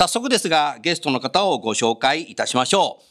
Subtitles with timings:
[0.00, 3.04] 早速ですがゲストの方をご紹介いたしましょう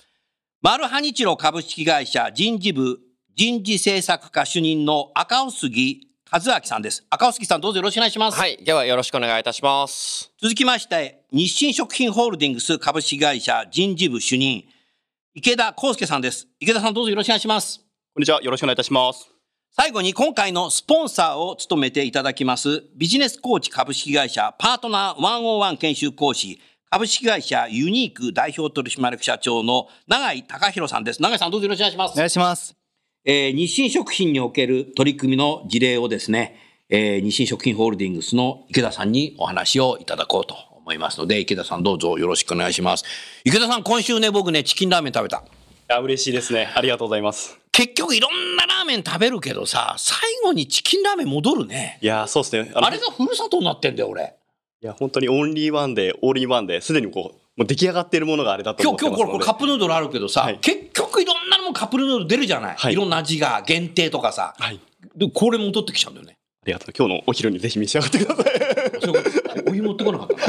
[0.61, 2.99] マルハニチロ株式会社人事部
[3.35, 8.55] 人事政策課主任の赤尾杉和明さんです赤尾杉さんどうぞよろしくお願いします、はい。
[8.63, 10.31] ではよろしくお願いいたします。
[10.41, 14.63] 続きまして日清食品ホールディングス株式会社人事部主任
[15.33, 17.79] 池田康介さんです池田さんどうぞよろしくお願いします
[18.13, 18.41] こんにちは。
[18.41, 19.29] よろしくお願いいたします。
[19.71, 31.21] 最後に今回のスポンサーを務めていただきますビジネスコーチ株式会社パートナー101研修講師株式会社ユニーク代表取締役社長の永井隆弘さんです。
[31.21, 32.13] 永井さんどうぞよろしくお願いします。
[32.13, 32.75] お願いします。
[33.25, 36.55] えー日清食品における取り組みの事例をですね、
[36.87, 43.03] えー日清食品ホールディングスの池田さんにお話をいただこうと思いますので、池田さんどうぞよろしくお願いします。
[43.43, 45.43] 池田さん、今週ね、僕ね、チキンラーメン食べた。
[45.89, 46.71] あ嬉しいですね。
[46.73, 47.59] ありがとうございます。
[47.73, 51.99] 結局いろんなラーメン食べるけどさ、最後にチキンラーメン戻るね。
[52.01, 52.71] いやー、そうですね。
[52.75, 54.36] あれがふるさとになってんだよ、俺。
[54.81, 59.07] いや、本当にオンリーワンで、オールインワンで、すでにこう、もう出来上がっているものがあれだと今日。
[59.07, 62.75] 今日これカップヌードルあるけどさ、はい結局いろんなのもカップヌードル出るじゃない。
[62.75, 64.53] はいいろんな味が、限定とかさ。
[64.59, 64.79] はい。
[65.15, 66.37] で、これ戻ってきちゃうんだよね。
[66.63, 66.93] ありがとう。
[66.95, 68.45] 今日のお昼にぜひ召し上がってください。
[69.01, 69.29] そういうこ
[69.63, 70.43] とお湯持ってこなかったな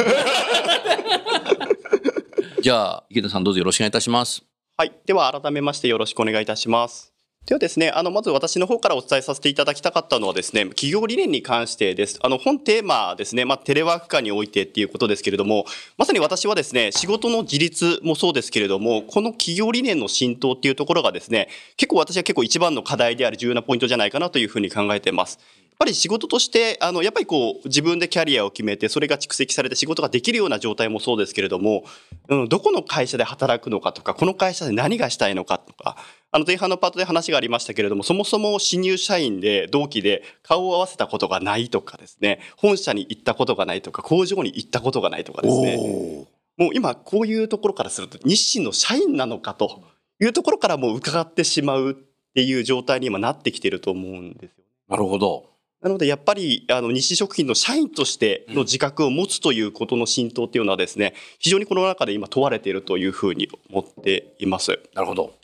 [2.60, 4.42] じゃあ、池田さんどうぞよろしくお願いいたします。
[4.76, 4.92] はい。
[5.06, 7.14] では、改めましてよろしくお願いいたします。
[7.48, 12.18] ではですね、あの、まず私の方からお伝えさせていただきたかったのはですね、企業理念に関してです。
[12.22, 15.64] あの、本テーマですね、まあ、テレワーク化においてっていうことですけれども、
[15.96, 21.48] まさに私はですね、仕事の自立もそうですけれども、この企業理念の浸透っていうところがですね、
[21.78, 25.38] 結構私は結構一番の課題である重要なポイントじゃないかなというふうに考えています。
[25.62, 31.84] やっぱり仕事として、あの、やっぱりこう、自分でキャリアを決めて、それが蓄積されて仕事ができるような状態もそうですけれども、
[32.28, 35.96] うん、どこの会社で働くのかとか、この会社で何がしたいのかとか、
[36.30, 46.26] あの前半のパートで話がありましたけれども、そもそも新入社員で同期で顔を合わせたことがないとかですね、本社に行ったことがないとか、工場に行ったことがないとかですね、
[46.58, 49.84] もう今こういうところからすると日清の社員なのかと
[50.20, 51.94] いうところからもう伺ってしまうっ
[52.34, 54.64] ていう状態に今なってきてると思うんですよ。
[54.88, 55.46] なるほど。
[55.80, 64.80] なのでやっぱりあの日清食品の社員としての自覚を持つということの浸透っていうのはですね、非常にこの中で今問われているというふうに思っています。
[64.94, 65.37] なるほど。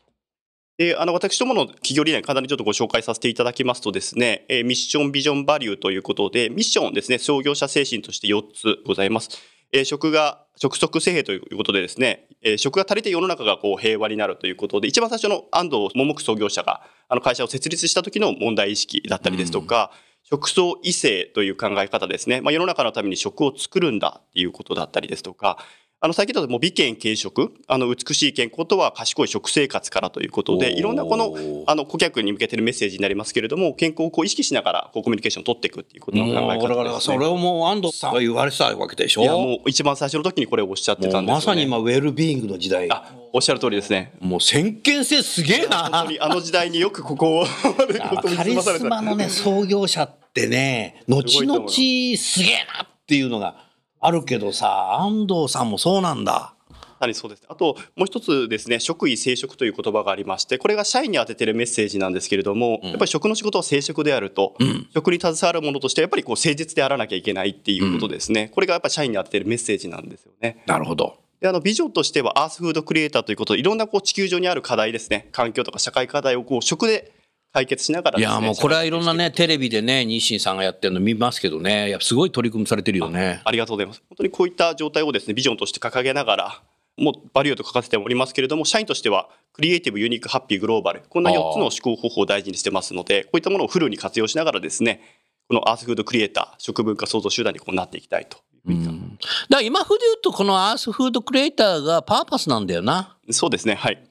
[0.76, 9.30] で、あの、私どもの企業理念、簡単にちょっとご紹介させていただきますとですね、えミッション、ビジョン、バリューということで、ミッションですね、創業者精神として4つございます。
[9.72, 19.92] えー食が、食足性平ということでですね、え食が足りて世の中がこう平和になるということで、一番最初の安藤桃子創業者が、あの会社を設立した時の問題意識だったりですとか、
[20.24, 22.40] 食草異性という考え方ですね。
[22.40, 25.58] まあ、世の中のために食を作るんだっていうことだったりですとか、
[26.04, 37.14] あの最近だともう美健軽食、あの美しい健康とは賢い食生活からということで、いろんなこのあの顧客に向けてのメッセージになりますけれども、健康をこう意識しながらこうコミュニケーションを取っていくっていうことの考えもうだから方です、ね。
[37.14, 39.22] それをもう安藤さんが言われてたわけでしょ？
[39.22, 41.32] いやもう一番最初の時にこれをおっしゃってたんですよ、ね。
[41.32, 42.86] まさに今ウェルビーイングの時代。
[42.92, 44.12] あおっしゃる通りですね。
[44.20, 45.84] もう先見性すげえな。
[45.84, 47.46] 本当にあの時代によくここを
[48.36, 53.63] カリスマのね創業者ってね後々すげえなっていうのが
[54.06, 56.54] あるけどさ安藤さんもそうなんだ。
[56.70, 57.42] まさにそうです。
[57.48, 64.56] あともう一つですね、食位生食という言葉がありまして、これが社員に当ててるメッセージなんですけれども、やっぱり食の仕事は生食であると、
[64.92, 68.50] 食に携わるものとしてやっぱりこう誠実であらなきゃいけないっていうことですね。
[68.54, 70.62] これがやっぱり社員に当ててるメッセージなんですよね。
[70.66, 71.16] なるほど。
[71.40, 77.12] であのビジョンとしてはアースフードクリエイターということでいろんなこう地球上にある課題ですね環境とか社会課題をこう食で
[77.54, 83.40] 解決しながらねやもうこれはいろんなねテレビでね日清さんがやってるの見ますけどねいやすごい取り組みされてるよね。
[83.44, 86.62] ありがとうございます本当にこういった状態をですねビジョンとして掲げながら
[86.96, 95.00] もうバリューと書かせておりますけれども社員としてはクリエイティブユニークハッピーグローバルこんな4つの思考方法を大事にしてますのでこういったものをフルに活用しながらですね
[95.48, 99.16] このアースフードクリエイター食文化創造集団にこうなっていきたいというふうに考えだか
[99.50, 103.16] ら今風で言うとこのアースフードクリエイターがパーパスなんだよな。
[103.30, 104.02] そうですねはい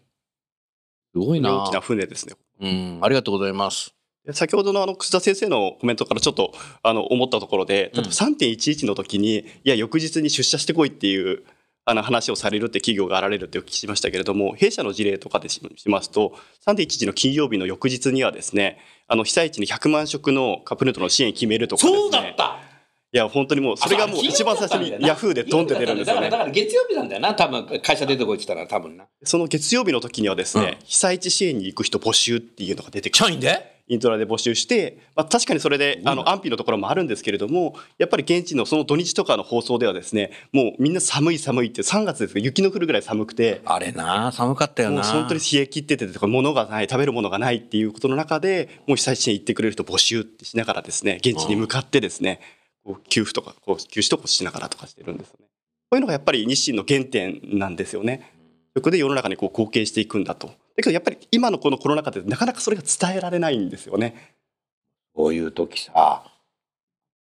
[1.14, 1.64] すごいな。
[1.64, 3.94] 大きな船ですねうんありがとうございます。
[4.32, 11.44] 先ほどのあの、楠田先生のコメントからちょっと、あの、思ったところで、例えば3.11の時に、いや、翌日に出社してこいっていう、
[11.86, 16.34] あの話をされるって企業があられるってお聞きしましたけれども、弊社の事例とかでしますと、
[16.66, 18.78] 3.11の金曜日の翌日にはですね、
[19.08, 22.00] あの被災地に100万食のカップヌードルの支援決めるとかですね。
[22.00, 22.73] そうだった
[23.14, 26.32] いや、本当にもう、それがもう一番最初にヤフーでドンって出るんですよねだから、。
[26.32, 29.06] だから月曜日なんだよな、多分会社出てこいって言ったら多分な。
[29.24, 33.72] その月曜日の時にはですね、被災地支援に行く人募集っていうのが出てきて社員で？
[33.90, 45.02] イントラで募集して、まあ、確かにそれであの安否のところもあるんですけれどもやっぱり現地のその土日とかの放送ではですねもうみんな寒い寒いって3月です雪の降るぐらい寒くてあれな、寒かったよな。
[45.02, 52.40] もう本当に冷え切っててとか物がない食べるものがないっていうことの中でもう被災地に行ってくれる人募集ってしながらですね現地に向かってですね
[52.84, 55.46] こう給付とかこう給仕とかしながらとかしてるんですよね。
[55.46, 55.50] こ
[55.94, 58.32] ういうのがやっぱり日清の原点なんですよね。
[58.76, 60.48] そこで世の中にこう貢献していくんだと。
[60.48, 64.36] だけどやっぱり今のこのコロナ禍でなかなかそれが伝えられないんですよね。
[65.14, 66.24] こういう時さ、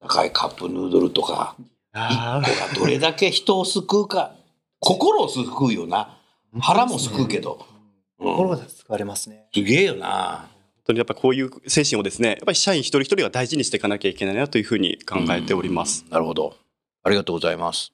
[0.01, 1.57] 高いカップヌードルとか、
[1.93, 4.35] あ一個がどれだけ人を救うか、
[4.81, 6.19] 心を救うよな。
[6.61, 7.67] 腹も救うけど。
[7.69, 7.75] うん
[8.19, 9.49] 心が救われますね。
[9.53, 10.49] すげえよな。
[10.85, 16.05] 本当にやっぱりこういう精神をですね、やっぱり社員一人一人が大事にしていかなきゃいけないなというふうに考えております。
[16.11, 16.57] なるほど。
[17.03, 17.93] ありがとうございます。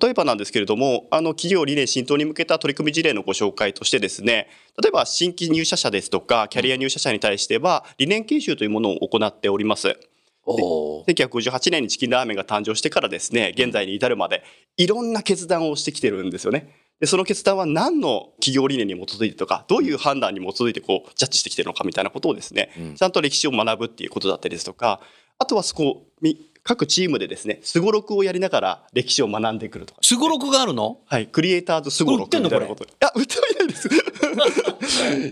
[0.00, 4.48] 例えばなんですけれども、あの企業理念浸透に向けた取り組み事例のご紹介としてですね、
[4.82, 9.98] 例えば新規入社者ですとか、キャリア入社者に対しては、理念研修というものを行っております。
[10.44, 11.04] おお。
[11.06, 14.44] 1958年にチキンラーメンが誕生してからですね、現在に至るまで、
[14.78, 16.74] いろんな決断をしてきてるんですよね。
[17.00, 25.00] で、その決断は何の企業理念に基づいてとか、どういう判断に基づいてこう、ジャッジしてきてるのかみたいなことをですね、うんちゃんと歴史を学ぶっていうことだったりですとか、
[25.38, 30.00] あとはそこ、み各チームでですね、すごろくをやりながら歴史を学んでくるとか。
[30.02, 30.98] すごろくがあるの？
[31.06, 32.84] はい、クリエイターズすごろくみたいなこと。
[32.84, 33.88] いや、売ってはいないです。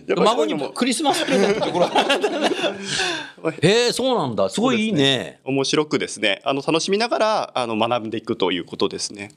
[0.17, 1.87] 孫にももクリスマスプレゼントってこれ。
[3.69, 4.49] へえ、そうなんだ。
[4.49, 5.41] すごいいいね。
[5.45, 9.33] 面白くですね、あの楽しみながらあの学んでいくということですね。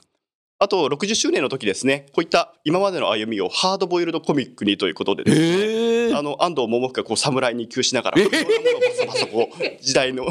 [0.62, 6.14] あと60周年の時ですね、こういった今までの歩みをハードボイルドコミックにということでですね、へえ。
[6.14, 10.26] あの安藤桃がこう侍に急しながら、いろんなものをバサバサこう時代の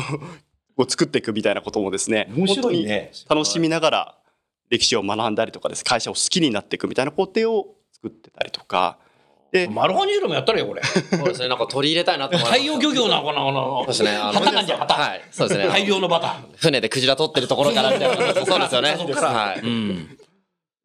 [0.77, 3.11] を作っていくみたいなこともですね、面白いね。
[3.15, 4.19] 本当に楽しみながら
[4.69, 8.99] 歴史を学んだりとかです、会社を好きになっていくみたいな工程を作ってたりとか、
[9.51, 10.83] で、マルハニールもやったらよ、これ。
[10.85, 12.61] そうですね、なんか取り入れたいなと思います。
[12.61, 15.69] 大洋漁業な、この、このそうですね、あの、旗なんじゃ旗はい、そうですね。
[15.69, 18.17] 大量のバタ船でクジラ取ってるところからみたいな。
[18.45, 18.91] そうですよね。
[18.91, 19.63] はいー。
[19.63, 19.67] う。
[19.67, 20.19] ん。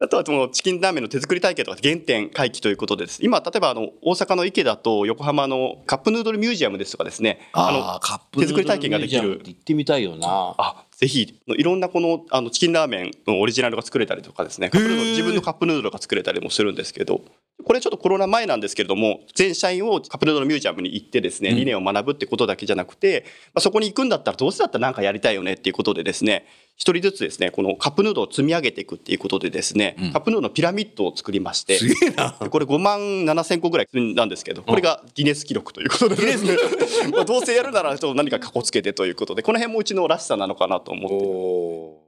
[0.00, 3.20] あとはそのチキンラーメンの手作り体験とか原点回帰ということです。
[3.22, 10.54] 今、例えばあの大阪の池田と横浜のカップヌードルミュージアムですとかですね、あのああ、カップ手作り体験ができる行ってみたいよな。
[10.58, 17.22] あぜひいろんなこのあのチキンラーメンのオリジナルが作れたりとかですね自分のカップヌードルが作れたりもするんですけど
[17.64, 21.56] これちょっとコロナ前なんですけれども全社員をカップヌードルミュージアムに行ってですねうん。
[21.56, 23.24] 理念を学ぶってことだけじゃなくて、
[23.54, 30.12] まあ、そこに行くんだったらどうせだったら何かやりたいよねっていうことでですね一人ずつですねこのカップヌードルを積み上げていくっていうことでですね、うん。
[30.12, 32.36] カップヌードルのピラミッドを作りましてすげえな。
[32.40, 36.16] でこれ5万7千個ぐらいなんですけど、これがギネス記録ということで。
[36.16, 36.56] ですね、
[37.12, 42.04] まあどうせやるならちょっと何かかこつけてということで、この辺もうちのらしさなのかなと思って。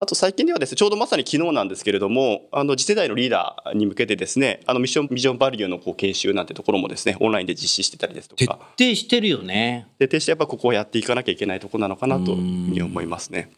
[0.00, 9.86] あと最近ではですね、ちょうどまさに昨日なんですけれども、あの次世代のリーダーに向けてですね、あのミッションビジョンバリューのこう研修なんてところもですね、オンラインで実施してたりですと徹か、底してるよね。
[9.98, 13.50] 徹底してやっぱここをやっていかなきゃいけないところなのかなというふうに思いますね。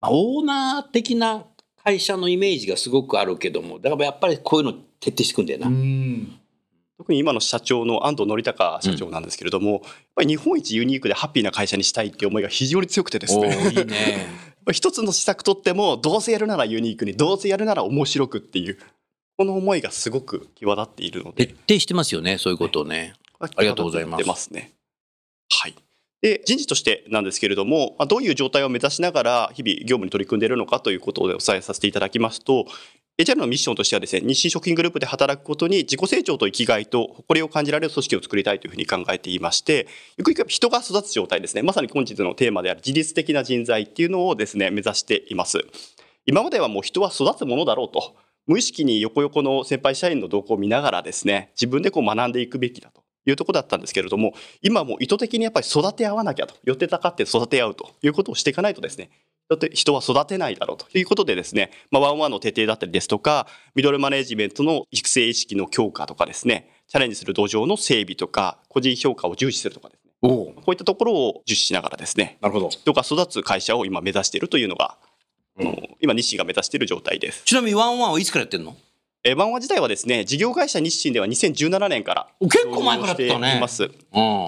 [0.00, 1.44] まあオーナー的な
[1.84, 5.66] 会社のイメージがすごくあるけども、だからやっぱりこういうの徹底していくんだよな。
[6.98, 9.82] 特に今の社長の安藤則隆社長なんですけれども、やっ
[10.16, 13.70] ぱり日本一ユニークでハッピーな会社にしたいっていう思いが非常に強くてですね。
[13.70, 14.26] いいね。
[14.72, 18.78] 一つの施策とってもどうせやるならユニークにどうせやるなら面白くっていう
[19.36, 23.12] この思いがすごく際立っているので徹底してますよね、そういうことをね。
[23.38, 24.72] ありがとうございます出ますね。
[25.50, 25.74] はい。
[26.22, 32.66] で人事としてなんですけれども、ま、どういう状態を目指しながら日々業務に取り組んでいるのかということでお伝えさせていただきますと
[33.18, 39.86] HR のミッションとしてはですね日清食品グループで働くことに自己成長と生きがいと誇りを感じられる組織を作りたいというふうに考えていまして
[40.18, 41.62] ゆくゆく人が育つ状態ですね。
[41.62, 45.64] まさに本日のテーマである自律的な人材っていうのをですね目指しています。
[46.26, 53.05] 今まではもう人は育つものだろうと無意識に横横の先輩社員の動向を見ながらですね自分でこう学んでいくべきだと。
[53.26, 59.10] いうところだったんですけれども今もう意図的にやっぱり育て合わなきゃと寄ってたかって育て合うということをしていかないとですね
[59.48, 72.70] だって人は育てないだろうということでですね、まあ、ワンワンの徹底だったりですとかミドルマネジメントの育成意識の強化とかですねチャレンジする土壌の整備とか個人評価を重視するとかですねおこういったところを重視しながらですねなるほど。
[72.70, 74.96] 人が育つ会社を今目指しているというのが、
[75.58, 77.44] あの今日清が目指している状態です。
[77.44, 78.76] ちなみにワンワンはいつからやってんの？
[79.28, 83.82] えー、ワンワン自体はですね、事業会社日清では2017年から結構前からやってます。
[83.82, 83.90] うん。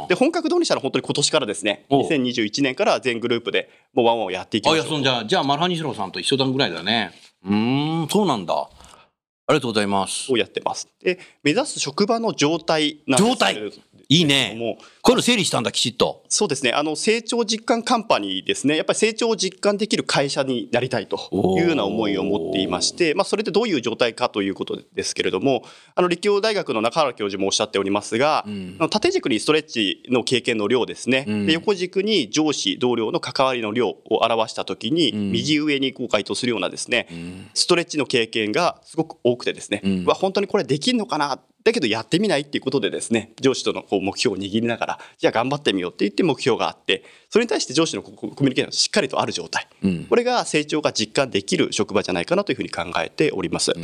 [0.09, 4.95] で、本格導入したのは本当に今年からですね、おう2021年から全グループでもうワンワンをやっていきあ、いや、ましょう。
[4.95, 7.11] そんじゃあ、じゃあ、マルハニシロさんと一緒だぐらいだね。
[7.45, 8.55] うーん、そうなんだ。
[8.55, 8.69] あ
[9.49, 10.33] りがとうございます。
[10.33, 10.89] をやってます。
[11.03, 14.57] で、目指す職場の状態なんですけれども状いいね。
[14.59, 16.23] もうこういうの整理したんだ、きちっと。
[16.29, 16.73] そうですね。
[16.73, 18.77] あの、成長実感カンパニーですね。
[18.77, 21.17] やっぱり成長を実感できる会社になりたいと
[21.59, 31.25] いうような思いを持っていまして、まあ、それってどういう状態かということですけれども、あの、立教大学の中原教授もおっしゃっておりますが、んあの縦軸にストレッチの経験の量ですね。
[31.25, 37.09] んで横軸に上司、同僚の関わりの量を表したときに、ん右上にこう回答するようなですね、
[37.55, 41.41] ストレッチの経験がすごく多くてですね、んうわ本当にこれできんのかな？
[41.65, 53.73] だけどやってみないっていうことでですね上司とのこう目標を握りながらじゃあ頑張ってみようって言って目標があってそれに対して上司のコミュニケーションがしっかりとある状態、うんこれが成長が実感できる職場じゃないかなというふうに考えております。
[53.73, 53.81] チ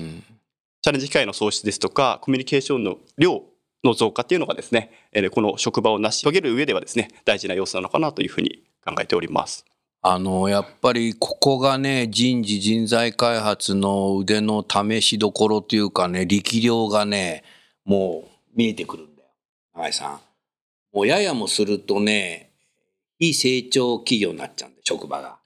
[0.89, 3.43] ャレンジ機会の創出ですとかコミュニケーションの量
[3.83, 9.65] の増加っていうのがですねえーこの職場を成し遂げる上ではですね大事な要素なのかなというふうに考えております。
[10.07, 17.43] あの、やっぱりここがね、人事人材開発の腕の試しどころというかね、力量がね、
[17.87, 19.29] もう見えてくるんだよ。
[19.75, 20.21] 永井さん。
[20.95, 22.53] もうややもするとね、
[23.19, 25.39] 非成長企業になっちゃうんで、職場が。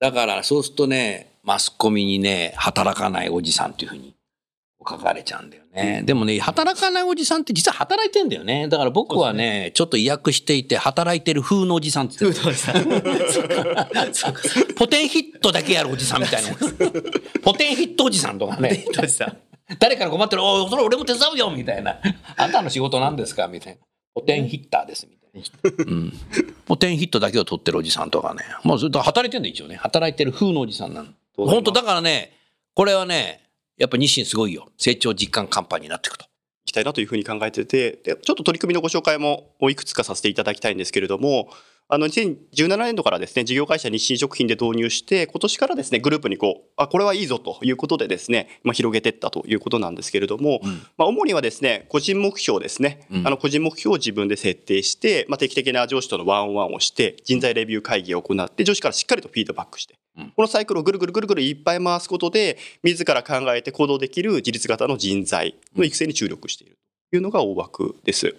[0.00, 4.14] だからそうするとね、マスコミにね、働かないおじさんっていうふうに
[4.80, 6.02] 書かれちゃうんだよね。
[6.04, 8.66] でもね、働かないおじさんって実は働いてんだよね。
[8.68, 12.46] だから僕はね、ちょっと意訳していて、働いてる風のおじさんって言ってる
[14.74, 16.50] ポテンヒットだけやるおじさんみたいな。
[17.42, 18.84] ポテンヒットおじさんとかね。
[19.78, 22.00] 誰から困ってる、おい、それ俺も手伝うよみたいな。
[22.36, 23.48] あんたの仕事なんですか？
[23.48, 23.80] みたいな。
[24.16, 25.84] ポテンヒッターですみたいな。
[25.92, 26.12] うん。
[26.64, 28.40] ポテンヒットだけを取ってるおじさんとかね。
[28.64, 29.76] まあ、それだから働いてんだよ一応ね。
[29.76, 31.10] 働いてる風のおじさんなの。
[31.36, 32.32] 本当だからね、
[32.74, 33.42] これはね、
[33.76, 34.70] やっぱ日清すごいよ。
[34.78, 36.24] 成長実感カンパニーになっていくと。
[36.64, 41.48] いきたいなというふうに考えててでちょっと取り組みのご紹介もいくつかさせていただきたいんですけれども
[41.88, 50.60] あの2017年度からですね事業会社日清食品で導入して今年からですねグループにこうあこれはいいぞということでですね、まあ、広げていったということなんですけれども、
[50.98, 59.94] まあ、主にはですね個人目標ですね、あの個人目標を自分で設定して、まあ、定期的な上司とのワンオンワンをして人材レビュー会議を行って上司からしっかりとフィードバックして、
[60.34, 66.76] このサイクルをぐるぐるぐるぐるいっぱい回すことで自ら考えて行動できる自立型の人材の育成に注力している
[67.10, 68.34] というのが大枠です。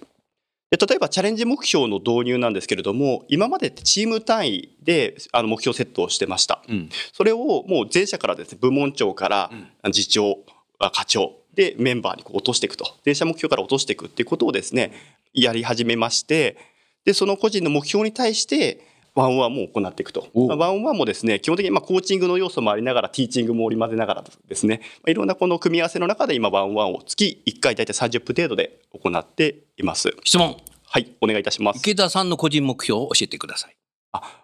[0.70, 6.90] で例えばチャレンジ目標の導入なんですけれども今までってチーム単位であの目標設定をしてました、ん。
[7.14, 9.52] それをもう全社からですね部門長から
[9.94, 10.40] 次長、
[10.80, 12.86] あ課長でメンバーにこう落としていくと。
[13.04, 14.92] 全社目標から落としていくっていうことをですね
[15.34, 16.58] やり始めまして
[17.06, 20.28] でその個人の目標に対してワンオンワンも行っていくと。
[20.36, 30.16] まあワンオンワンもですね、基本的にまあコーチングの要素もありながら、ティーチングも織り交ぜながらですね、まあいろんなこの組み合わせの中で今、ワンオンワンを月1回大体30分程度で行っています。
[30.24, 30.56] 質問。
[30.86, 31.80] はい、お願いいたします。
[31.80, 33.76] 池田さんの個人目標を教えてください。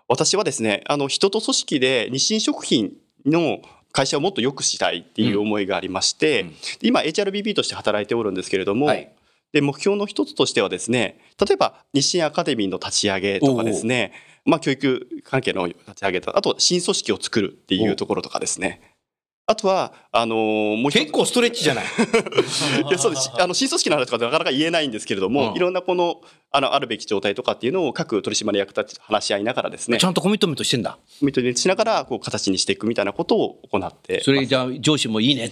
[0.08, 2.94] 私はですね、あの人と組織で日清食品
[3.26, 3.62] の
[3.92, 6.44] 会社をもっと良くしたいっていう思いがありまして、
[6.80, 9.10] で今 HRBP として働いておるんですけれども、はい
[9.54, 14.12] で目標の一つとしてはですね例えば日清アカデミーの立ち上げとかですね
[14.46, 18.82] まあ教育関係の立ち上げとあと新組織を作るっていうところとかですね。
[19.46, 21.86] あとはあのーもう結構ストレッチじゃない。
[22.88, 23.30] いやそうです。
[23.38, 25.56] あの新組織の話とかなかなか言えないんですけれども、うん。
[25.56, 29.98] いろんなこのあのあるべき状態とかっていうのを各取締役たちと話し合いながらですね。
[29.98, 30.98] ちゃんとコミットメントしてんだ。
[31.20, 35.52] コミットメントしながらこう形にしていくみたいなことを行ってそれじゃあ上司もいいね。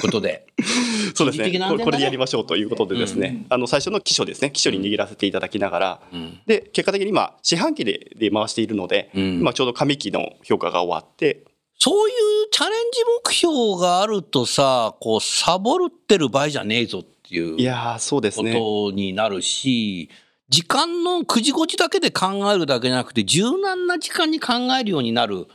[0.00, 0.46] ことで。
[1.14, 1.58] そうですね。
[1.82, 4.50] これでやりましょうということでですね、あの最初の基礎ですね。
[4.50, 6.00] 基礎に握らせていただきながら、
[6.46, 9.40] で結果的に今四半期でで回しているので、ん。
[9.40, 11.44] 今ちょうど上期の評価が終わって。
[11.78, 12.14] そういう
[12.50, 18.54] チャレンジ目標があるとさ、こう、サボってる場合じゃねえぞっていういやーそうですね。
[18.54, 20.08] ことになるし、
[20.48, 25.46] 時間の9時5時だけで考えるだけじゃなくて、柔軟な時間に考えるようになる。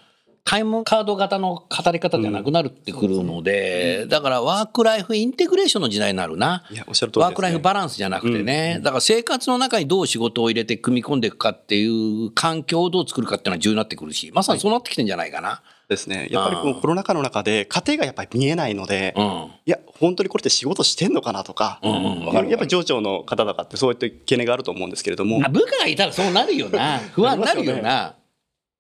[0.44, 6.64] タイムカード型の語り方じゃなくなるってくるので、だからワークライフインテグレーションの時代になるな。
[6.72, 15.62] いやおっしゃる通りね、ワークライフバランスじゃなくてね、だから生活の中にどう仕事を入れて組み込んでいくかっていう環境をどう作るかっていうのは重要になってくるし、まさにそうなってきてんじゃないかな。
[15.90, 16.28] ですね。
[16.30, 19.24] やっぱりこのコロナ禍の中で家庭がやっぱり見えないので、うん。
[19.24, 22.48] いや本当にこれって仕事してんのかなとか、うんうん。
[22.48, 27.00] やっぱり上長の方とかってそういった懸念があると思うんですけれども、あ部下がいたらそうなるよな。
[27.00, 28.16] 不安になるよな。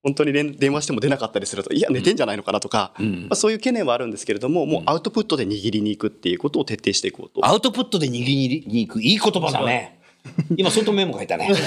[0.03, 7.45] 本当に連電話しても出なかったりするといや寝てんじゃないのかなとか、まあ、そういう懸念はあるんですけれども、もうアウトプットで握りに行くっていうことを徹底していこうと。
[7.45, 9.01] アウトプットで握りに行く。
[9.01, 9.99] いい言葉だね。
[10.55, 11.49] 今、相当メモ書いたね。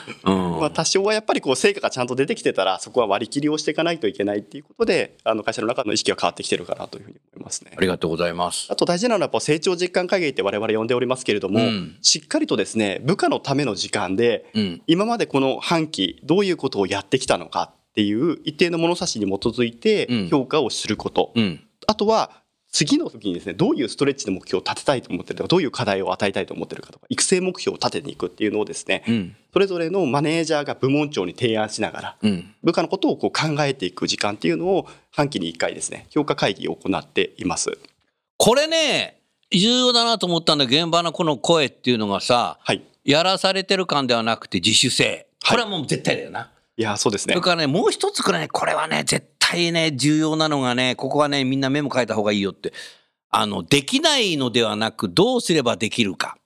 [0.23, 0.59] うん。
[0.59, 7.81] まあ、多少はやっぱりこう成果がちゃんと出てきてたらそこは割り切りをしていかないといけないっていうことであの会社の中の意識は変わってきてるかなというふうに思いますねあ。
[7.81, 8.67] りがとうございます。
[8.69, 14.81] あと大事なのはやっぱ成長実感会議って我々呼んでおりますけれども、うんしっかりとですね部下のための時間でうん。
[14.87, 21.63] 今までこの半期どういうことをやってきたのかっていう一定の物差しに基づいてうん評価をすること、うん。
[21.87, 22.40] あとは
[22.71, 29.35] 次の時にですねどういうストレッチの目標を立てたいと思ってるとかどういう課題を与えたいと思ってるかとか育成目標を立てていくっていうのをですねうん。
[29.53, 32.55] それぞれのマネージャーが部門長に提案しながらうん。
[32.63, 37.77] 部下のことをこう考えていく時間っていうのを半期に1回ですね評価会議を行っています。
[38.37, 45.03] これね、重要だなと思ったんだ現場のこの声っていうのがさ、はいやらされてる感ではなくて自主性。
[45.05, 46.41] はいこれはもう絶対だよな。
[46.41, 46.47] い
[46.81, 52.73] やそうですねそれからね、もう一つくらいね、これはね、絶対ね、重要なのがね、ここはね、みんなメモ書いた方がいいよって。
[53.29, 56.37] あの、できないのではなく、どうすればできるか。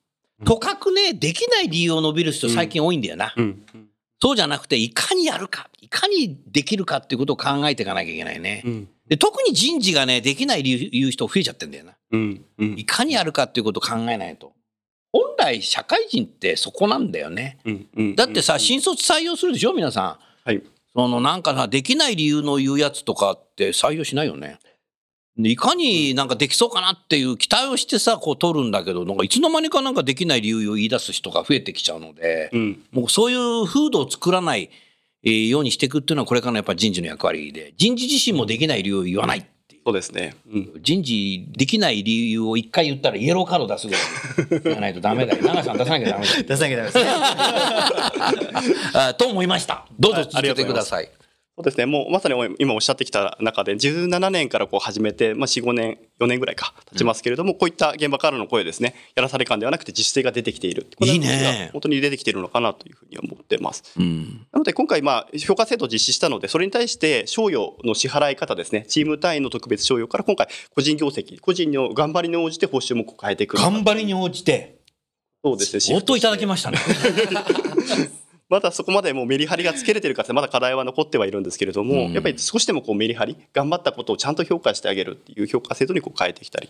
[0.43, 3.33] とかくね、できない理由を伸びる人最近多いんだよな。
[3.35, 3.63] うん
[4.21, 8.63] そうじゃなくて、いかにやるか、いかにできるかっていうことを考えていかなきゃいけないね。
[8.65, 11.93] うんで特に人事がね、できない理由言う人増えちゃってんだよな。
[12.11, 14.53] うんうんいかにやるかっていうことを考えないと。
[15.15, 17.57] 本来、社会人ってそこなんだよね。
[18.17, 20.49] だってさ、新卒採用するでしょ、皆さん。
[20.49, 20.61] はい
[20.93, 24.59] そのなんかさ、できない理由の言うやつとかって採用しないよね。
[25.37, 34.69] でいかになんかできそうかなっていう期待をしてさ、こう取るんだけど、なんかいつの間にかなんかできない理由を言い出す人が増えてきちゃうので、うんもうそういう風土を作らない
[35.23, 39.45] えーようにしていくっていうのはこれからのやっぱり人事の役割で、人事自身もできない理由を言わない。
[39.85, 40.35] そうですね。
[40.51, 40.71] うん。
[40.81, 45.43] 人事できない理由を一回言ったらイエローカード出すぐらい 言わないとダメだよ。
[45.43, 46.43] 長さん出さなきゃダメだよ。
[46.43, 46.99] 出さなきゃダメで
[49.13, 49.85] す と思いました。
[49.99, 51.09] どうぞはい続けてください。
[51.57, 51.85] そうですね。
[51.85, 60.87] もうまさに今おっしゃってきた中で、17年からこう始めて、まあ、4、5年、4年ぐらいか経ちますけれども、こういった現場からの声ですね、やらされ感ではなくて自主性が出てきている。
[60.97, 63.83] これはいね本当に出てきているのかなというふうに思ってます。
[63.97, 64.45] うん。
[64.51, 73.55] なので今回、まあ、評価制度を実施したので、それに対して賞与の支払い方ですね、チーム単位の特別賞与から今回、個人業績、個人の頑張りに応じて報酬も変えていく。
[73.55, 74.79] 頑張りに応じて、
[75.41, 75.79] そうですね。
[75.79, 76.79] 相当いただきまましたね。
[78.49, 82.13] まだそこまでもうメリハリがつけれてるかってまだ課題は残ってはいるんですけれども、うん。
[82.13, 86.69] やっぱり少しでもこうメリハリ頑張ったことをちゃんと評価してあげるっていう評価制度にこう変えてきたり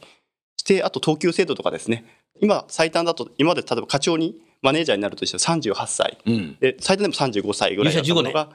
[0.58, 2.06] してあと等級制度とかですね。
[2.42, 6.58] 今最短だと今まで例えば課長にマネージャーになるとして38歳うん。
[6.60, 8.50] で最短でも35歳ぐらいだったもの入が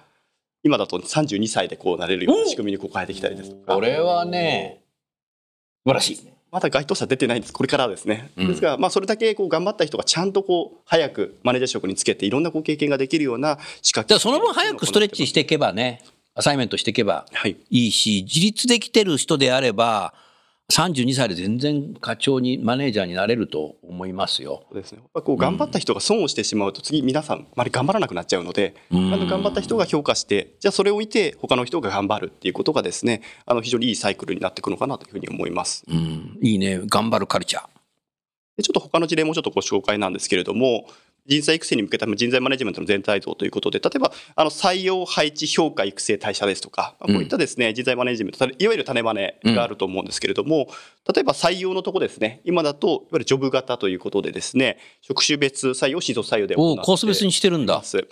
[0.62, 3.74] 今だと32歳でこうなれるような仕組みにこう変えてきたりですとか。
[3.74, 4.82] これはね、
[5.84, 6.39] 素晴らしい。
[6.52, 7.52] まだ該当者出てないんです。
[7.52, 8.48] これからですね、うん。
[8.48, 16.02] ですが、まあ、それだけこう頑張った人がちゃんとこう早くマネージャー職につけていろんなこう経験ができるような資格じゃあその分早くストレッチしていけばね、
[16.34, 17.56] アサイメントしていけばはい。
[17.70, 20.12] いいし、自立できてる人であれば、
[20.70, 24.62] 32歳で全然課長に、マネージャーになれると思いますよ。
[24.70, 25.00] そうですね。
[25.12, 35.84] こう頑張った人が損をしてしまうと次皆さんあまり頑張らなくなっちゃうので、うんあの頑張った人が評価して、じゃあそれを見て他の人が頑張るっていうことがですね、あの非常にいいサイクルになっていくのかなというふうに思います。
[35.88, 36.80] うん、いいね。
[36.86, 37.66] 頑張るカルチャー。
[38.56, 40.86] でちょっと他の事例もちょっとご紹介なんですけれども、
[41.26, 50.68] 人材育成に向けた人材マネジメントの全体像ということで、例えばあの採用配置評価育成代謝ですとか、まあこういったですね、人材マネジメント、いわゆる種マネがあると思うんですけれども、
[51.12, 57.82] 例えば採用のとこですね、今だといわゆるジョブ型ということでですね、職種別採用、新卒採用で行ってコース別にしてるんだま。
[57.84, 58.06] す。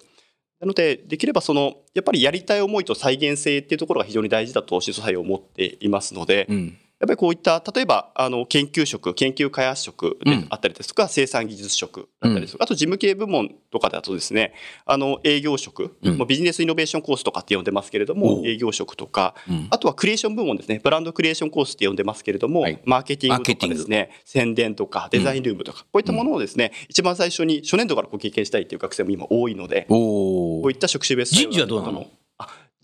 [0.61, 6.79] なので、できればその、やっぱりやりたい思いと再現性っていうところが非常に大事だと、新卒採用思っていますので、うん。
[7.01, 14.53] やっぱりこういった、例えば、あの、研究職、研究開発職であったりですとか、生産技術職だったりですとか、あと事務系部門とかだとですね、
[14.85, 16.19] あの、営業職、うん。
[16.19, 18.47] もうビジネスイノベーションコースとかって呼んでますけれどおも、う。
[18.49, 19.69] 営業職とか、うん。
[19.71, 22.81] あとはクリエーション部門ですね、ブランドクリエーションコースって呼んでますけれども、はい。
[22.85, 30.75] マーケティングとかですね、宣伝とかデザインルームとか、こういったものをですね、一番最初に初年度からご経験したいっていう学生も今多いので、こうい。
[30.75, 32.01] った職種別人事はどうなの？
[32.01, 32.05] あ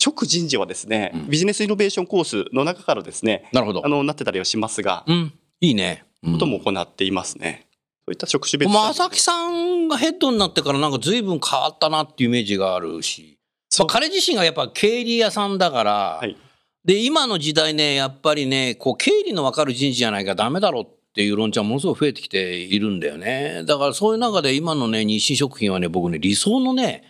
[0.02, 3.88] 直人事はですね、うんビジネスイノベーションコースの中からですね、なるほどあ。
[3.88, 5.32] のなってたりはしますが、うん。
[5.60, 6.04] いいね。
[6.22, 7.66] うんことも行っていますね。
[8.06, 13.38] そういった職種別まあ、朝木さんがヘッドになってからなんか随分変わったなっていうイメージがあるし、
[13.78, 16.36] まあ、彼自身がやっぱ経理屋さんだから、はい
[16.84, 23.62] で、今の時代ね、やっぱりね、こう、経理の分かる人事じゃないかダメだろうっていう論調はものすごく増えてきているんだよね。
[23.64, 27.04] だからそういう中で今のね、日清食品はね、僕ね、理想のね、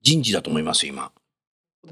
[0.00, 1.10] 人事だと思います、今。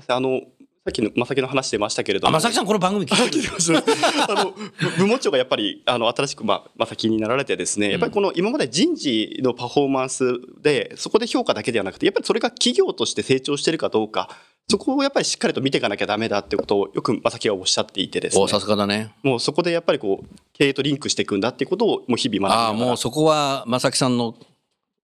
[0.08, 0.42] あの
[0.84, 2.38] さっきの正木の話出ましたけれどあ、も。
[2.38, 4.52] 正木さんこの番組聞いて ますあの
[4.98, 14.28] 部門長がやっぱりあの新しく、まあ、正木になられてですねやっぱりこの今まで人事のパフォーマンスでそこで評価だけではなくてやっぱりそれが企業として成長してるかどうか
[14.68, 19.14] そこをやっぱりしっかりと見ていかなきゃダメだってことをよく正木はおっしゃっていてですねおさすがだね。
[19.22, 24.34] もうそこでやっぱりこう経営とリンクしていくんだっていうことをもう日々学びながらああ、もうそこは正木さんの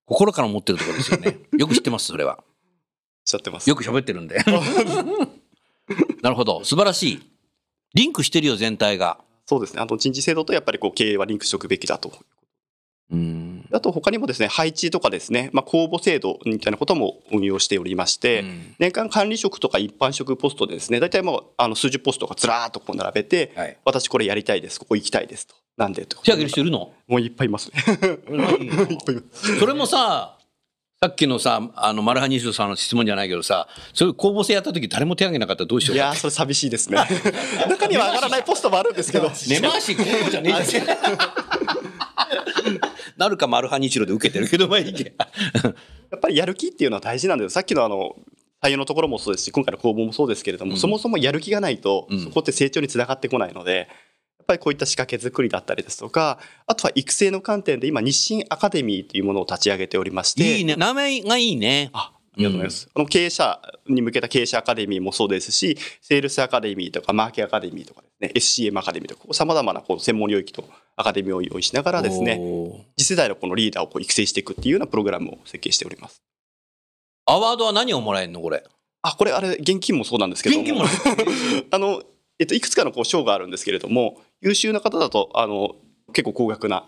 [0.06, 1.38] 心から持ってるところですよね。
[1.56, 2.42] よく知ってます、それは。
[3.30, 3.68] しゃってます。
[3.70, 4.42] よく喋ってるんで。
[6.22, 6.64] なるほど。
[6.64, 7.20] 素晴らしい。
[7.94, 9.18] リンクしてるよ、全体が。
[9.46, 9.80] そうですね。
[9.80, 12.12] あの人事制度とやっぱりこう経営はリンクしておくべきだと。
[13.10, 13.66] うん。
[13.72, 25.54] あと他にもですね、配置とかですね、まあ、公募制度みたいなことも運用しておりまして、うん年間管理職とか一般職ポストでですね、大体もうあの数十ポストがずらーっとこう並べて、はい私これやりたいです、ここ行きたいですと。
[25.76, 26.16] なんでと。
[26.22, 26.92] 手挙げる人いるの？
[27.08, 27.82] もういっぱいいますね。
[29.58, 30.38] それもさ、
[31.02, 36.98] さっきのさ、あの、マルハニシロさんの質問じゃないけどさ、そういう公募制やった時誰も手挙げなかったらどうしよかいうやー、それ寂しいですね。
[37.70, 39.30] 中には上がらないポストもあるんですけど。
[39.48, 40.84] 根回し公募じゃねえじゃん。
[43.16, 45.14] なるかマルハニチロで受けてるけど、まあいいけ。
[46.10, 48.14] やっぱりやる気っていうのは大事なんですさっきのあの
[48.62, 53.88] 採用のところもそうですし今回の公募もそうですけれども、うんそもそもやる気がないと、うんそこって成長につながってこないので
[54.50, 60.76] ぱりこういった仕掛け作りだったりですとかあとは育成の観点で今日清アカデミーというものを立ち上げておりましていいね。
[60.76, 61.90] 名前がいいね。
[61.92, 70.64] あありがとうございます、あの経営者に向けた経営者アカデミーもそうですしセールスアカデミーとかマーケアカデミーとかですね SCM アカデミーとかさまざまなこう専門領域と
[70.96, 72.40] アカデミーを用意しながらですね
[72.96, 76.22] 次世代のこのリーダーをこう育成していくっていうようなプログラムを設計しております
[77.26, 78.62] アワードは何をもらえるのこれ？
[79.02, 80.90] あこれあれ現金もそうなんですけども現金もら
[81.72, 82.02] あの、
[82.40, 85.76] えっと、いくつかのこう賞があるんですけれども優秀な方だとあの
[86.14, 86.84] 結構高額な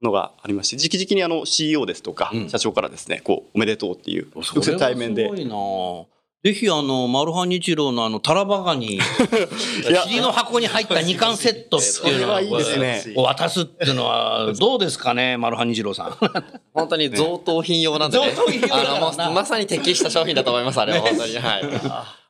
[0.00, 8.98] のがありまして直々にあの CEO ですとか、うん社長からですねこうおめでとうっていうそ直接対面ですごいなぜひあの、マルハニチロのあの、タラバガに、
[9.90, 16.16] や霧の箱に入った2巻セットっていうのいいですねを渡すっていうのは、 どうですかね、マルハニチロさん。
[16.72, 18.30] 本当に贈答品用なんでね。
[18.30, 21.36] 贈答品用あの、まさに適した商品だと思います、あれは本当に。
[21.36, 21.64] はい。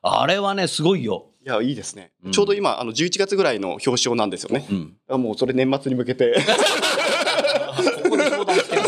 [0.07, 1.27] あれはね、すごいよ。
[1.45, 2.31] いやいいですね、うん。
[2.33, 4.97] ちょうど今あの11月ぐらいの表彰なんですよね、うん。
[5.07, 6.35] あもうそれ年末に向けて。
[8.03, 8.81] ここで相談してる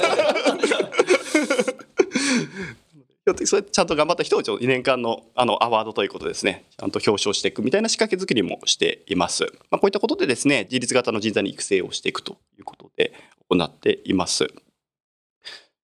[3.47, 6.65] それちゃんと頑張った人をちょっと2年間のあのアワードということですね。
[6.77, 13.13] ちゃんと表彰していくみたいな仕掛け作りもしています、まあ、こういったことでですね自立型の人材の育成をしていくということで
[13.49, 14.47] 行っています。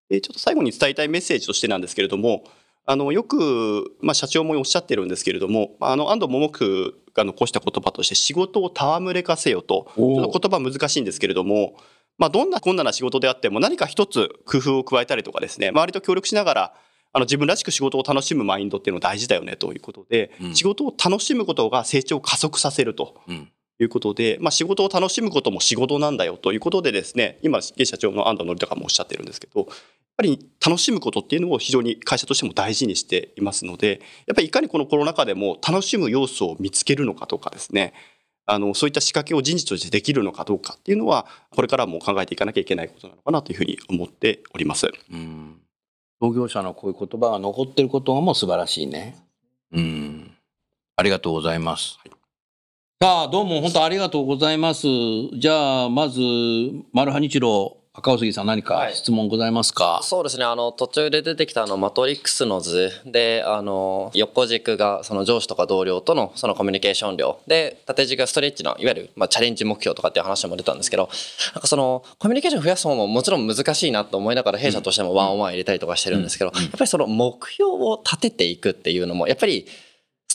[0.09, 2.43] でちょっと最後に伝えたいメッセージとしてなんですけれども
[2.85, 9.91] あのよく、まあ、社長もおっしゃってるんですけれどもあの安藤桃子が残した言葉として仕事を戯れかせよと。
[9.95, 11.77] ちょっと言葉難しいんですけれども
[12.17, 16.73] まあ、どんな困難な仕事であっても何か一つ工夫を加えたりとかですね周りと協力しながら
[17.15, 20.55] あの自分らしく仕事を楽しむマインドっていうのは大事だよねということで、うん。
[20.55, 23.21] 仕事を楽しむことが成長を加速させると。
[23.29, 23.49] うん。
[23.79, 29.67] いうことで、まあ、仕事を楽しむことも仕事なんだよということでですね今現社長の安藤則孝もおっしゃってるんですけどやっ
[30.17, 37.93] ぱり楽しむことっていうのを非常に会社としても大事にしていますのでやっぱりいかにこのコロナ禍でも楽しむ要素を見つけるのかとかですね
[38.45, 44.87] あのそういった仕掛けを人事としてできるのかどうかっていうのはこれからも考えていかなきゃいけないことなのかなというふうに思っております。
[45.11, 45.59] うん。
[46.21, 49.15] 創業者のこういう言葉が残ってることがもう素晴らしいね。
[49.71, 50.31] うん。
[50.95, 51.99] ありがとうございます。
[53.01, 54.87] さあ、どうも本当ありがとうございます。
[55.37, 56.21] じゃあ、まず、
[56.93, 60.45] マルハニチロ、赤尾杉さん何か質問ございますか、そうですね。
[60.45, 67.41] あの、途中で出てきたあの、マトリックスの図で、あの、横軸がその上司とか同僚とのそのコミュニケーション量。
[67.47, 71.09] で、縦軸がストレッチの、いわゆる、まあ、チャレンジ目標とかっていう話も出たんですけど、
[71.53, 79.65] なんかその、コミュニケーション増やす方ももちろん難しいなと思いながら、弊社としてもワンオンワン入れたりとかしてるんですけど、やっぱりその目標を立てていくっていうのも、やっぱり、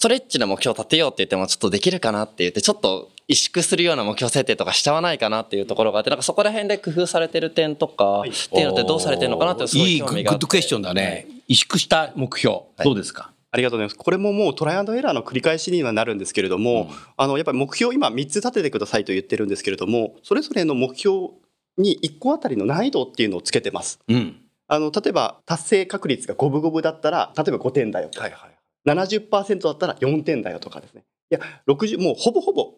[0.01, 11.27] ストレッチの目標を立てようって言ってもちょっとできるかなって言ってちょっと萎縮するような目標設定とかしちゃわないかなっていうところがあってなんかそこら辺で工夫されてる点とかっていうのってどうされてるのかなってすごいいいグ興味があってッドクエスチョンだね。
[11.51, 13.31] 萎縮した目標、どうですか？
[13.51, 13.97] ありがとうございます。
[13.99, 21.29] これももうトライアンドエラーの繰り返しにはなるんですけれども、あのやっぱり目標今3つ立ててくださいと言ってるんですけれども、それぞれの目標
[21.77, 24.01] に1個あたりの難易度っていうのをつけてます。
[24.09, 24.37] うん。
[24.67, 28.09] あの例えば達成確率が五分五分だったら例えば5点だよ。
[28.17, 31.05] はいはい70%だったら4点だよとかですね。
[31.31, 32.75] いや60もうほぼほぼ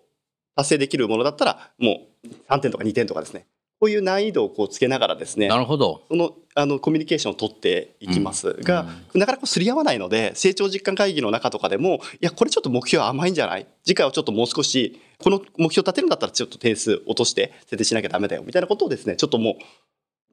[0.56, 3.46] 達成できるものだったらもう3点とか2点とかですね。
[3.80, 5.48] こういう難易度をこうつけながらですね。
[5.48, 6.02] なるほど。
[6.08, 13.66] そのあのコミュニケーションを取っていきますが、なかなかすり合わないので成長実感会議の中とかでもいやこれちょっと目標甘いんじゃない？
[13.84, 19.56] 次回はちょっともう少しこの目標立てるんだったらちょっと点数落として設定しなきゃダメだよみたいなことをですねちょっとも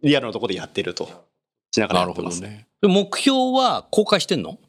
[0.04, 1.10] うリアルなところでやってると
[1.72, 2.68] しながらやってます、ね。
[2.84, 4.60] で目標は公開してんの？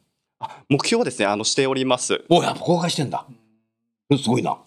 [0.69, 3.25] 目標はですねあのしておりますおやっぱ公開してんだ。
[4.17, 4.57] すごいな。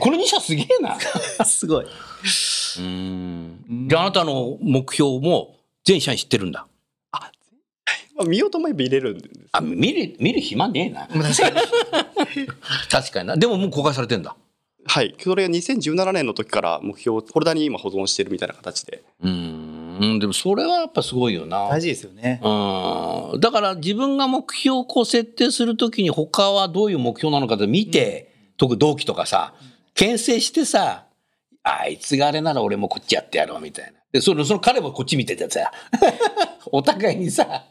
[0.00, 0.96] これにしたらすげえな。
[1.44, 1.86] すごい
[2.78, 3.86] うん。
[3.88, 6.66] じゃああなたの目標も全社員知ってるんだ。
[8.16, 11.06] まあ見ようと思えば入れるんですあ、見る、見る暇ねえな。
[11.06, 11.56] 確かに。
[12.90, 13.36] 確かにな。
[13.36, 14.34] でももう公開されてんだ。
[14.86, 19.76] はいそれが2017年の時から目標をフォルダに今保存してるみたいな形でうん。
[19.98, 21.68] うん、でもそれはやっぱすごいよな。
[21.68, 22.40] 大事ですよね。
[22.42, 23.40] うん。
[23.40, 29.54] だから自分が目標をこう設定するときに他はどういう目標なのかって見て、特に同期とかさ、
[29.94, 31.06] 牽制してさ、
[31.62, 33.92] あいつがあれなら俺もこっちやってやろうみたいな。
[34.12, 35.72] で、その、その彼もこっち見ててさ、
[36.70, 37.64] お互いにさ、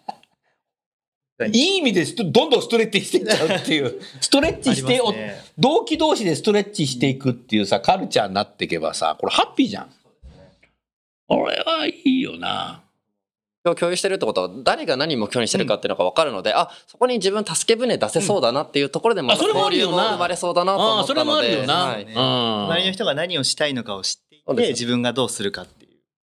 [1.43, 9.89] いい意味でストどんどんストレッチしていっちゃうっていう、 ストレッチして、ね同期同士でストレッチしていくっていうさ、カルチャーになっていけばさ、これハッピーじゃん。
[11.27, 12.85] 俺はいいよな。
[13.69, 21.73] を共有してるってことは誰が何目標にしてるかっていうのが分かるので、あそこに自分助け舟出せそうだなっていうところでまたあそれもある交よな流も生まれそうだなと思ああ、それもったのであるよな。
[21.85, 22.13] はいうん
[22.67, 25.84] 隣の人が何をしたいのかを知っていて、自分がどうするかっていう。
[25.84, 25.84] で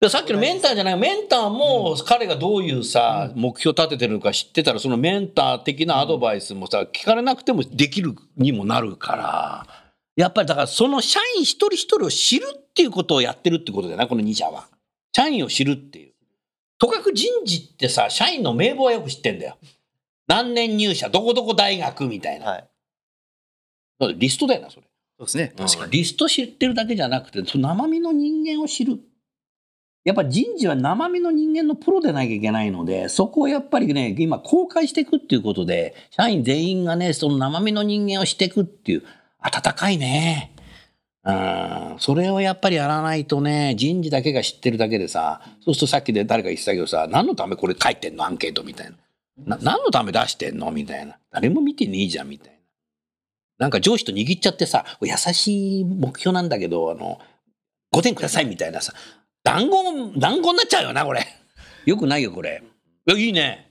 [0.09, 9.67] さっきのメンターじゃない、メンターも彼がどういうさ、目標立ててるのか知ってたら、そのメンター的なアドバイスもさ、聞かれなくてもできるにもなるから、
[10.15, 14.67] やっぱりだからその社員一人一人を知るっていうことをやってるってことだよな、この2社は。
[15.15, 16.13] 社員を知るっていう。
[16.77, 19.57] とかく人事ってさ、社員の名簿はよく知ってんだよ。
[20.27, 22.45] 何年入社、どこどこ大学みたいな。
[22.47, 24.15] はい。
[24.17, 24.83] リストだよな、それ。
[25.17, 25.53] そうですね。
[25.57, 25.83] 確かに。
[25.85, 28.99] うんリスト知ってるだけじゃなくて、その生身の人間を知る。
[30.05, 39.03] やっぱ人事は生身の人間のプロでなきゃいけないので、そこをやっぱりね、今公開していくっていうことで、社員全員がね、その生身の人間をしていくっていう、
[39.39, 40.51] 温かいね。
[41.23, 49.57] うん、それをやっぱりやらないとね、人事だけが知ってるだけでさ、そうするとさっきで誰か言ってたけどさ、何のためこれ書いてんのアンケートみたいな。
[49.57, 50.69] な何のため出してんの？
[50.71, 51.17] みたいな。
[51.31, 52.59] 誰も見てねえじゃんみたいな。
[53.57, 57.19] なんか上司と握っちゃってさ、優しい目標なんだけど、あの、
[57.91, 58.93] 5点くださいみたいなさ、
[59.45, 61.25] 団子、団子になっちゃうよな、これ。
[61.85, 62.63] よくないよ、これ。
[63.07, 63.69] いや、いいね。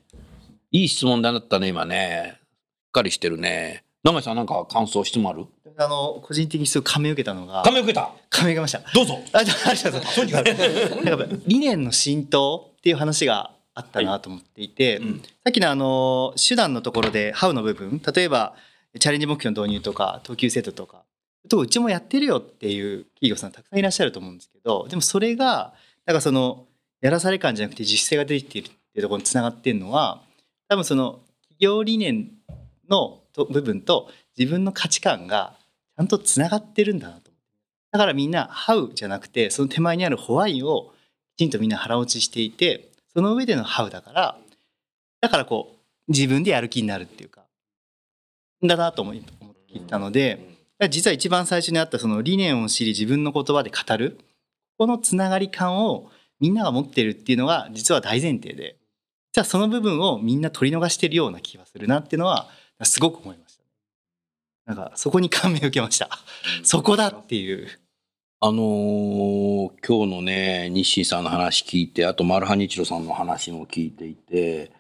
[0.71, 2.37] いい質問だったね、今ね。
[2.37, 3.83] しっかりしてるね。
[4.05, 5.47] 長井さんなんか感想、質問ある？
[5.77, 8.13] あの、個人的にすごい感銘を受けたのが、亀受けた？
[8.31, 8.83] 感銘受けました。
[8.95, 9.19] どうぞ。
[9.33, 10.07] あ、ありがとうご
[11.05, 11.41] ざいます。
[11.47, 18.55] 理念の浸透っていう話があったなと思っていて、うんさっきのあの手段のところで How の部分例えば
[18.99, 21.04] チャレンジ目標の導入とか等級セットとか
[21.49, 25.75] とうちもやってるよっていう企業さんたくさんいらっしゃると思うんですけどでもそれが
[26.07, 26.67] なんかその
[27.01, 30.23] やらされ感じゃなくて実践が出てきてるっていうところにつながってるのは
[30.69, 32.31] 多分その企業理念
[32.89, 35.55] の部分と自分の価値観が
[35.97, 37.19] ちゃんとつながってるんだなと。
[37.19, 37.35] 思って
[37.93, 40.93] だからみんな「How」じゃなくてその手前にある「Why」を
[41.37, 44.39] きちんとみんな腹落ちしていてその上での「How」だから
[45.21, 45.77] だからこ
[46.09, 47.45] う自分でやる気になるっていうか
[48.63, 49.21] だなと思って
[49.71, 50.54] 聞いたので
[50.91, 54.19] 実は一番最初にあったその理念を知り自分の言葉で語る
[54.77, 56.11] このつながり感を
[56.41, 58.77] みんなが持ってるっていうのが実は大前提で
[59.33, 62.49] じゃあその部分をみんな取り逃してるような気がするなっていうのは
[62.83, 63.65] すごく思いました。
[64.67, 66.09] なんかそこに感銘を受けました。
[66.63, 67.69] そこだっていう。
[68.41, 74.71] あのー今日のね、日清さんの話聞いて、あと、マルハニチロさんの話も聞いていて、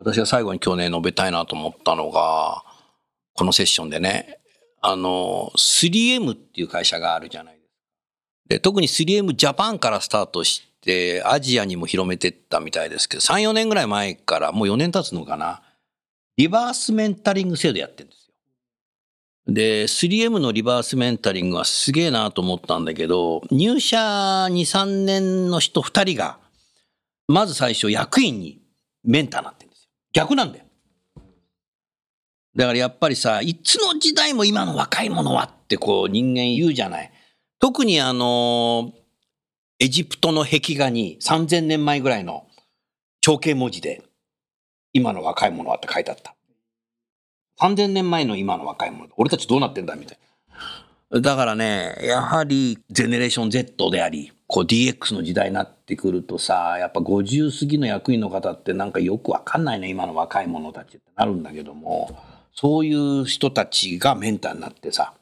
[0.00, 2.64] 私が最後に今日ね、述べたいなと思ったのが、
[3.34, 4.37] このセッションでね、
[4.90, 7.74] あの 3M っていう会社があるじゃないですか。
[8.48, 15.62] で、特に 3M ジャパンからスタートして、アジアにも広めてったみたいですけど、3、4年ぐらい前から、もう4年経つのかな、
[16.38, 18.28] リバースメンタリング制度やってるんです
[19.48, 19.52] よ。
[19.52, 26.38] で、3M のリバースメンタリングはすげえなと思ったんだけど、入社2、3年の人2人が、
[27.26, 28.62] まず最初役員に
[29.04, 29.90] メンターになってるんですよ。
[30.14, 30.64] 逆なんだよ。
[32.58, 37.12] だからやっぱりさ、いつの時代も今の若い者はってこう人間言うじゃない。
[37.60, 38.92] 特にあの、
[39.78, 42.48] エジプトの壁画に3000年前ぐらいの
[43.20, 44.02] 長形文字で、
[44.92, 46.34] 今の若い者はって書いてあった。
[47.60, 50.18] 3000年前の今の若い者、俺たちどうなってんだみたい
[51.12, 51.20] な。
[51.20, 62.18] だからね、やはりゼネレーション Z であり、こう DX の時代になってくるとさ、やっぱ50過ぎの役員の方ってなんかよくわかんないね、今の若い者たちってなるんだけども、
[62.60, 65.14] そういう人たちがメンターになってさ、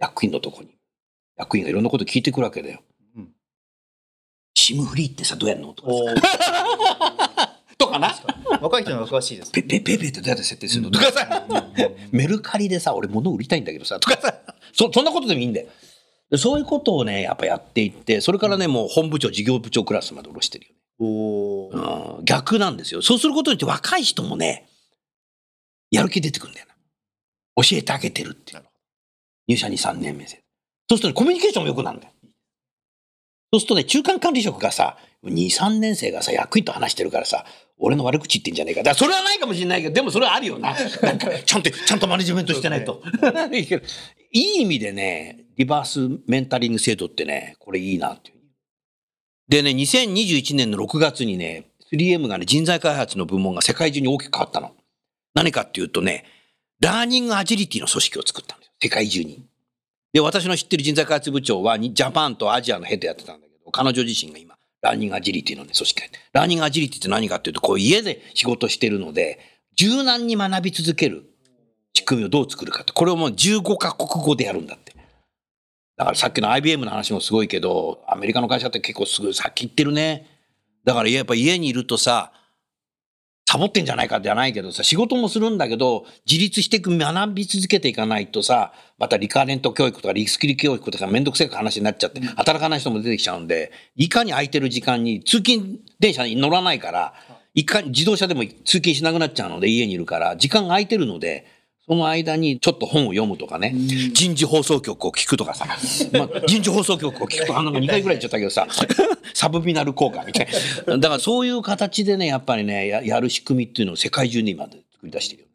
[0.00, 0.70] 役員のとこに、
[1.36, 2.80] 役員がいろんなこと聞いてくるわけだよ。
[3.16, 3.28] うん
[4.56, 5.74] シムフリーってさ、どうやるの？
[5.74, 8.12] とかさ とかな。
[8.60, 9.52] 若い人の方が詳しいです。
[9.52, 10.90] ペペペペってどうやって設定するの？
[10.90, 11.46] とかさ、
[12.10, 14.34] メルカリでさ、俺物売りたいんだけどさ、とかさ、
[14.72, 15.68] そそんなことでもいいんだよ。
[16.32, 20.78] でそういうことをね、やっぱやっていって、それからね、もう本部長、事業部長クラスまで下ろしてるよね。
[20.98, 23.02] おーうん逆なんですよ。
[23.02, 24.68] そうすることによって若い人もね、
[25.92, 26.71] やる気出てくるんだよな。
[27.56, 28.62] 教えてあげてるっていう。
[29.48, 30.42] 入社2、3年目で。
[30.88, 32.12] そうするとね、コミュニケーションも良くなるんだよ。
[33.52, 37.44] そうするとね、中間管理職がさ、2、3年生がさ、役員と話してるからさ、
[37.78, 38.80] 俺の悪口言ってんじゃねえか。
[38.80, 40.74] だからそれはないかもしれないけど、でもそれはあるよな。
[41.02, 43.02] なんか、ちゃんと、ちゃんとマネジメントしてないと。
[43.52, 43.86] いいけど
[44.32, 48.36] いい意味でね、リバースメンタリング制度ってね、これいいなっていう。
[49.48, 54.74] でね、2021年の6月にね、3M がね、人材開発の部門が世界中に大きく変わったの。
[55.34, 56.24] 何かっていうとね、
[56.82, 58.72] learning agility の組織を作ったんですよ。
[58.82, 59.46] 世界中に。
[60.12, 66.18] で、私の知ってる人材開発部長は、ジャパンとアジアのヘッドやってたんだけど、彼女自身が今、 learning agility のね、組織やって。
[66.32, 69.38] learning agility って何かっていうと、こう家で仕事してるので、
[69.76, 71.24] 柔軟に学び続ける
[71.94, 72.92] 仕組みをどう作るかって。
[72.92, 74.92] これをもう15カ国語でやるんだって。
[75.96, 80.26] だからさっきの IBM の話もすごいけど、アメリカの会社って結構すぐ先行ってるね。
[80.84, 82.32] だからやっぱ家にいるとさ、
[83.46, 97.14] サボってんじゃないかじゃないけどさ、仕事もするんだけど、自立していく、学び続けていかないとさ、またリカーレント教育とかリスキル教育とかめんどくせえ話になっちゃって、働かない人も出てきちゃうんで、いかに空いてる時間に通勤電車に乗らないから、
[97.54, 97.66] い。
[97.66, 101.46] かに自動車でも通勤しなくなっちゃうので家にいるから、時間が空いてるので、
[101.88, 105.66] その間にちょっと本を読むとかね、人事放送局を聞くとかさ、
[106.16, 108.68] まあ、人事放送局を聞くと、あなんか2回ぐらい言っちゃったけどさ、
[109.34, 110.48] サブミナル効果みたい
[110.86, 110.98] な。
[110.98, 115.52] だからそういう形でね、やっぱりね、ややる仕組みっていうのを世界中に今作り出してるよね。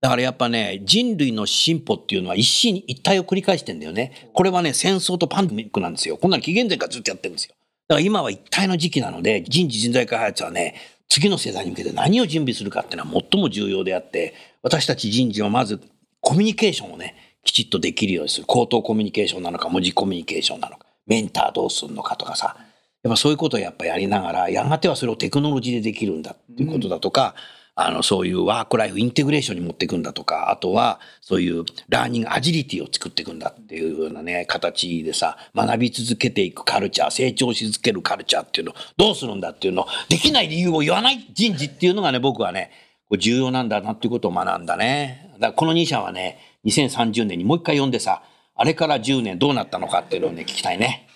[0.00, 4.28] だからやっぱね、人類の進歩っていうのは一心一体を繰り返してんだよね。
[4.32, 6.16] これはね、戦争とパンデミックなんですよ。
[6.16, 7.54] こんなの紀元前からずっとやってるんですよ。
[7.86, 10.74] だから今は一体の時期なので、人事人材開発はね、
[11.08, 15.78] 次の世代に向けて何を準備するかっていうのは最も重要であって、私たち人事はまず
[16.22, 18.46] コミュニケーションをね、きちっとできるようにする。
[18.46, 22.56] 口頭コミュニケーションなのか、文字コミュニケーションなのか、メンターどうするのかとかさ、
[23.02, 27.34] やっぱそういうことをやっぱやりながら、やがてはそれをテクノロジーでできるんだっていうことだとか、
[27.76, 42.70] あの、そういうワークライフインテグレーションに持っていくんだとか、あとは、そういうラーニングアジリティを作っていくんだっていうようなね、形でさ、学び続けていくカルチャー、成長し続けるカルチャーっていうのをどうするんだっていうの、できない理由を言わない人事っていうのがね、僕はね、
[43.18, 45.30] 重要なんだなっていうことを学んだね。
[45.34, 48.22] だからこの2社はね、2030年にもう一回読んでさ、
[48.56, 51.06] あれから10年どうなったのかっていうのをね、聞きたいね。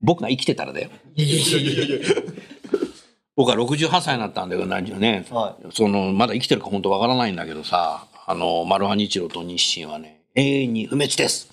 [0.00, 0.90] 僕が生きてたらだよ。
[3.36, 11.48] 僕は68歳になったんだけど、何十ね、はその、まだ生きてるか本当わからないんだけどさ、あの、マルハニチロと日清はね、永遠に不滅です。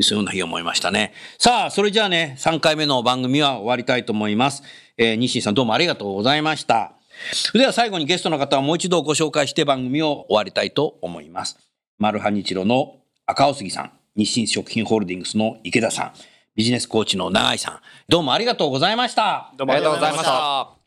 [0.00, 1.12] そういうような日を思いましたね。
[1.38, 4.62] さあ、それじゃあね、3回目の番組は終わりたいと思います。
[4.96, 6.97] えー、日清さんどうもありがとうございました。
[7.32, 11.58] それでは最後にゲストの方をもう一度ご紹介して番組を終わりたいと思います。
[11.98, 16.12] マルハニチロの赤尾杉さん、日清食品ホールディングスの池田さん、
[16.54, 19.52] ビジネスコーチの永井さん、どうもありがとうございました。
[19.56, 20.78] どうありがとうございました。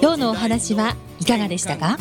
[0.00, 1.98] 今日のお話はいかがでしたか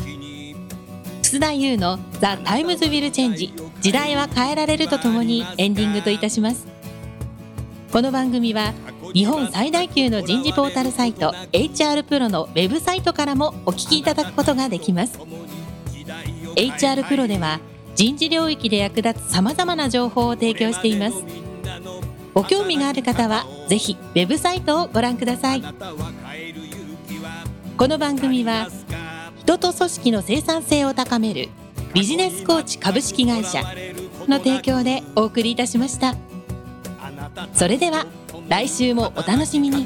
[1.22, 6.68] 楠田祐の「The Times Will Change 時代は変えられる」とともにエンディングといたします。
[7.92, 8.74] この番組は
[9.14, 15.20] 日本最大級の人事ポータルサイト HR プロのウェブサイトからもお聞きいただくことができます。
[16.56, 17.60] HR プロでは
[17.96, 21.24] 人事領域で役立つさまざまな情報を提供しています。
[22.34, 25.64] ご興味がある方はぜひウェブサイトをご覧ください。
[27.78, 28.70] この番組は
[29.38, 31.50] 人と組織の生産性を高める
[31.94, 33.62] ビジネスコーチ株式会社
[34.28, 36.16] の提供でお送りいたしました。
[37.54, 38.08] それでは
[38.50, 39.86] 来週もお楽しみに。